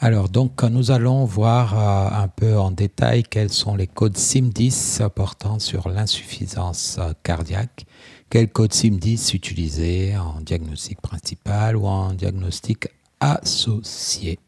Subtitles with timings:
[0.00, 5.08] Alors donc nous allons voir euh, un peu en détail quels sont les codes SIM10
[5.08, 7.84] portant sur l'insuffisance euh, cardiaque.
[8.30, 12.86] Quel code SIM10 utiliser en diagnostic principal ou en diagnostic
[13.18, 14.38] associé.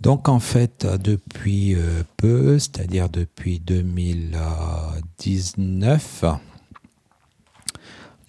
[0.00, 6.24] Donc en fait, depuis euh, peu, c'est-à-dire depuis 2019,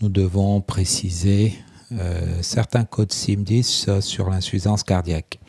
[0.02, 1.54] nous devons préciser
[1.92, 5.39] euh, certains codes SIM10 sur l'insuffisance cardiaque.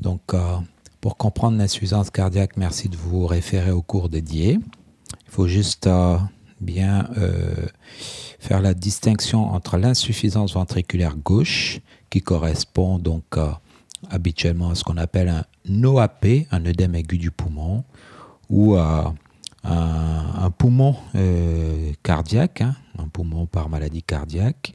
[0.00, 0.56] Donc, euh,
[1.00, 4.58] pour comprendre l'insuffisance cardiaque, merci de vous référer au cours dédié.
[5.26, 6.16] Il faut juste euh,
[6.60, 7.08] bien
[8.40, 13.36] faire la distinction entre l'insuffisance ventriculaire gauche, qui correspond donc
[14.10, 17.84] habituellement à ce qu'on appelle un OAP, un œdème aigu du poumon,
[18.50, 19.14] ou à
[19.64, 20.96] un, poumon
[22.02, 24.74] cardiaque, hein, un poumon par maladie cardiaque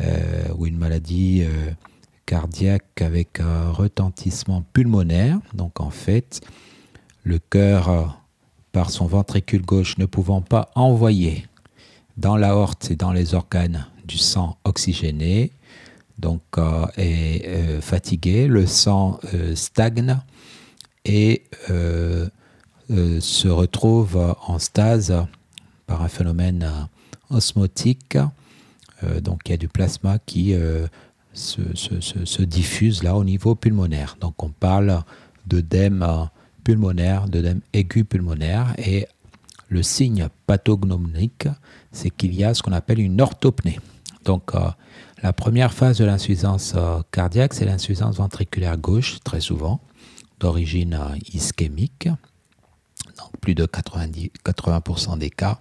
[0.00, 1.70] euh, ou une maladie euh,
[2.24, 5.38] cardiaque avec un retentissement pulmonaire.
[5.54, 6.40] Donc en fait,
[7.24, 8.04] le cœur, euh,
[8.72, 11.46] par son ventricule gauche, ne pouvant pas envoyer
[12.16, 15.52] dans l'aorte et dans les organes du sang oxygéné,
[16.18, 16.42] donc
[16.96, 19.18] est fatigué, le sang
[19.54, 20.18] stagne
[21.04, 21.44] et
[23.20, 25.14] se retrouve en stase
[25.86, 26.88] par un phénomène
[27.32, 28.16] osmotique.
[29.04, 30.86] Euh, donc il y a du plasma qui euh,
[31.32, 34.16] se, diffuse là au niveau pulmonaire.
[34.20, 35.02] Donc on parle
[35.46, 36.28] d'œdème
[36.64, 38.74] pulmonaire, d'œdème aigu pulmonaire.
[38.78, 39.06] Et
[39.68, 41.48] le signe pathognomique,
[41.90, 43.80] c'est qu'il y a ce qu'on appelle une orthopnée.
[44.24, 44.60] Donc euh,
[45.22, 46.74] la première phase de l'insuffisance
[47.10, 49.80] cardiaque, c'est l'insuffisance ventriculaire gauche, très souvent,
[50.40, 50.98] d'origine
[51.32, 52.08] ischémique.
[53.18, 55.60] Donc plus de 90, 80% des cas.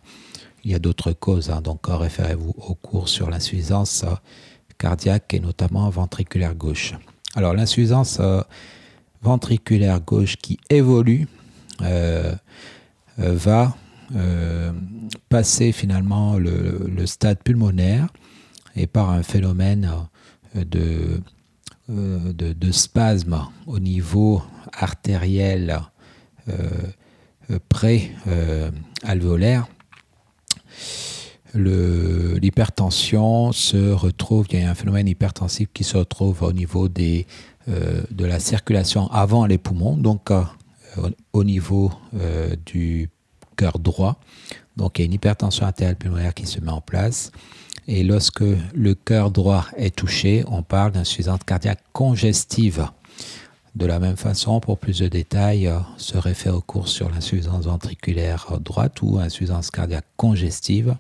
[0.64, 4.14] Il y a d'autres causes, hein, donc référez-vous au cours sur l'insuffisance euh,
[4.78, 6.94] cardiaque et notamment ventriculaire gauche.
[7.36, 8.42] Alors l'insuffisance euh,
[9.22, 11.28] ventriculaire gauche qui évolue
[11.82, 12.36] euh,
[13.18, 13.76] va
[15.30, 18.08] passer finalement le, stade pulmonaire
[18.76, 19.90] et par un phénomène
[20.54, 21.22] de,
[21.88, 25.80] de, spasme au niveau artériel
[27.70, 29.68] pré-alvéolaire
[31.54, 37.26] l'hypertension se retrouve, il y a un phénomène hypertensif qui se retrouve au niveau des,
[37.68, 40.44] euh, de la circulation avant les poumons, donc euh,
[41.34, 43.10] au niveau euh, du
[43.58, 44.20] cœur droit.
[44.78, 47.32] Donc il y a une hypertension artérielle pulmonaire qui se met en place.
[47.88, 52.88] Et lorsque le cœur droit est touché, on parle d'insuffisance cardiaque congestive.
[53.76, 58.60] De la même façon, pour plus de détails, se réfère au cours sur l'insuffisance ventriculaire
[58.60, 60.96] droite ou insuffisance cardiaque congestive.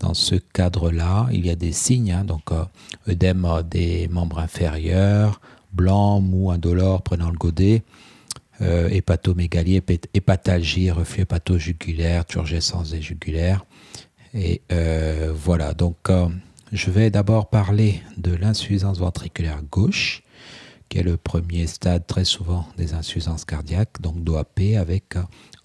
[0.00, 2.64] Dans ce cadre-là, il y a des signes, hein, donc euh,
[3.06, 5.42] œdème des membres inférieurs,
[5.74, 7.82] blanc, mou, indolore, prenant le godet,
[8.62, 9.82] euh, hépatomégalie,
[10.14, 13.66] hépatalgie, reflux hépatogugulaire, turgescence des jugulaires.
[14.32, 16.08] Et euh, voilà, donc
[16.72, 20.22] je vais d'abord parler de l'insuffisance ventriculaire gauche,
[20.90, 25.14] qui est le premier stade très souvent des insuffisances cardiaques, donc DOAP avec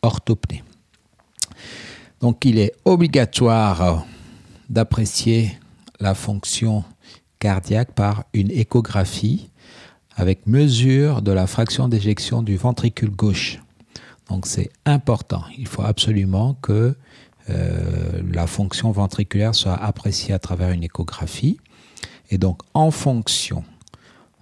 [0.01, 0.63] orthopnée.
[2.21, 4.05] Donc il est obligatoire
[4.69, 5.57] d'apprécier
[5.99, 6.83] la fonction
[7.39, 9.49] cardiaque par une échographie
[10.15, 13.59] avec mesure de la fraction d'éjection du ventricule gauche.
[14.29, 15.43] Donc c'est important.
[15.57, 16.95] Il faut absolument que
[17.49, 21.59] euh, la fonction ventriculaire soit appréciée à travers une échographie.
[22.29, 23.63] Et donc en fonction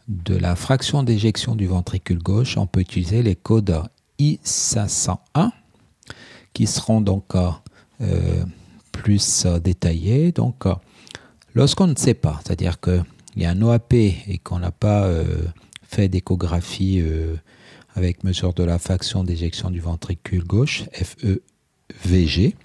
[0.07, 3.83] de la fraction d'éjection du ventricule gauche, on peut utiliser les codes
[4.19, 5.51] I501
[6.53, 7.35] qui seront donc
[8.01, 8.43] euh,
[8.91, 10.31] plus euh, détaillé.
[10.31, 10.75] Donc, euh,
[11.55, 13.03] lorsqu'on ne sait pas, c'est-à-dire qu'il
[13.37, 15.09] y a un OAP et qu'on n'a pas
[15.83, 17.03] fait d'échographie
[17.95, 22.55] avec mesure de la fraction d'éjection du ventricule gauche, FEVG,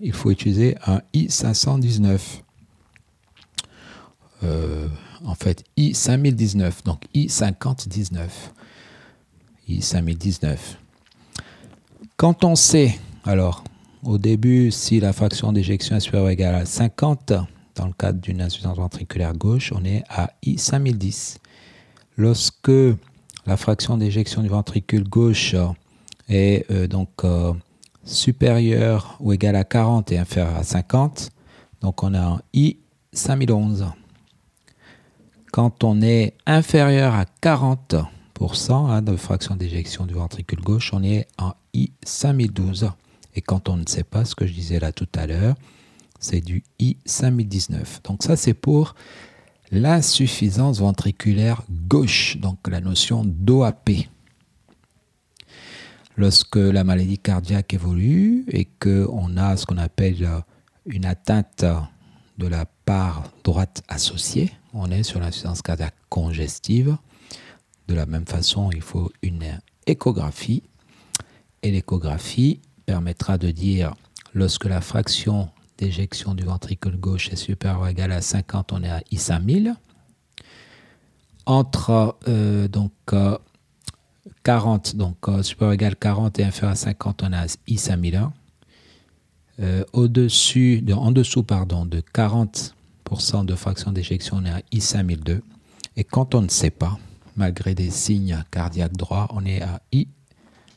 [0.00, 2.18] il faut utiliser un I519.
[5.24, 8.28] En fait, I5019, donc I5019.
[9.68, 10.56] I5019.
[12.16, 13.64] Quand on sait, alors,
[14.04, 17.32] au début, si la fraction d'éjection est supérieure ou égale à 50,
[17.74, 21.38] dans le cadre d'une insuffisance ventriculaire gauche, on est à I 5010.
[22.16, 22.70] Lorsque
[23.46, 25.56] la fraction d'éjection du ventricule gauche
[26.28, 27.52] est euh, donc euh,
[28.04, 31.30] supérieure ou égale à 40 et inférieure à 50,
[31.80, 32.76] donc on est en I
[33.12, 33.86] 5011.
[35.52, 38.06] Quand on est inférieur à 40%
[38.72, 42.90] hein, de fraction d'éjection du ventricule gauche, on est en I 5012.
[43.34, 45.54] Et quand on ne sait pas, ce que je disais là tout à l'heure,
[46.18, 48.00] c'est du I 5019.
[48.04, 48.94] Donc ça, c'est pour
[49.70, 53.90] l'insuffisance ventriculaire gauche, donc la notion d'OAP.
[56.16, 60.26] Lorsque la maladie cardiaque évolue et qu'on a ce qu'on appelle
[60.86, 61.66] une atteinte
[62.38, 66.96] de la part droite associée, on est sur l'insuffisance cardiaque congestive.
[67.88, 70.62] De la même façon, il faut une échographie.
[71.62, 73.94] Et l'échographie permettra de dire
[74.34, 75.48] lorsque la fraction
[75.78, 79.74] d'éjection du ventricule gauche est supérieure ou égale à 50, on est à I 5000.
[81.44, 82.92] Entre euh, donc,
[84.44, 87.46] 40, euh, donc euh, supérieur ou égal 40 et inférieur à 50, on est à
[87.66, 88.32] I 5001.
[89.92, 92.72] au-dessus, en dessous pardon, de 40%
[93.12, 95.42] de fraction d'éjection, on est à I 5002.
[95.96, 96.98] Et quand on ne sait pas,
[97.36, 100.08] malgré des signes cardiaques droits, on est à I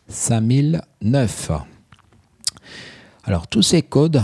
[0.09, 1.51] 5009.
[3.23, 4.21] Alors tous ces codes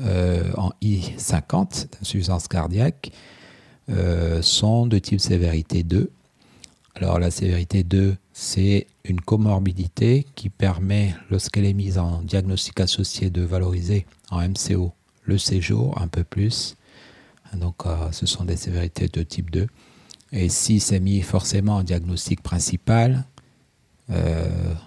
[0.00, 3.12] euh, en I50 d'insuffisance cardiaque
[3.90, 6.10] euh, sont de type sévérité 2.
[6.94, 13.28] Alors la sévérité 2, c'est une comorbidité qui permet, lorsqu'elle est mise en diagnostic associé,
[13.28, 14.92] de valoriser en MCO
[15.24, 16.77] le séjour un peu plus.
[17.54, 19.66] Donc euh, ce sont des sévérités de type 2.
[20.32, 23.24] Et si c'est mis forcément en diagnostic principal,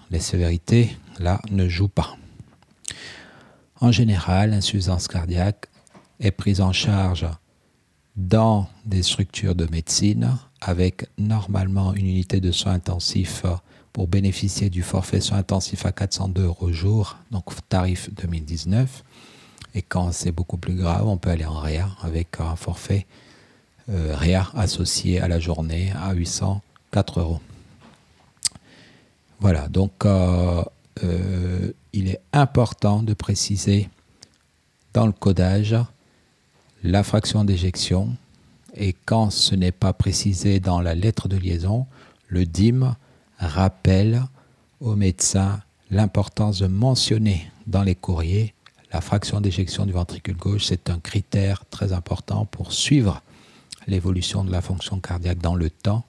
[0.10, 2.18] les sévérités, là, ne jouent pas.
[3.80, 5.68] En général, l'insuffisance cardiaque
[6.20, 7.28] est prise en charge
[8.16, 13.46] dans des structures de médecine avec normalement une unité de soins intensifs
[13.94, 19.04] pour bénéficier du forfait soins intensifs à 402 euros jour, donc tarif 2019.
[19.74, 23.06] Et quand c'est beaucoup plus grave, on peut aller en REA avec un forfait
[23.90, 27.40] euh, REA associé à la journée à 804 euros.
[29.40, 30.64] Voilà, donc euh,
[31.04, 33.90] euh, il est important de préciser
[34.94, 35.76] dans le codage
[36.84, 38.16] la fraction d'éjection
[38.76, 41.88] et quand ce n'est pas précisé dans la lettre de liaison,
[42.28, 42.96] le DIM
[43.40, 44.24] rappelle
[44.80, 48.54] au médecin l'importance de mentionner dans les courriers
[48.92, 50.66] la fraction d'éjection du ventricule gauche.
[50.66, 53.22] C'est un critère très important pour suivre
[53.88, 56.04] l'évolution de la fonction cardiaque dans le temps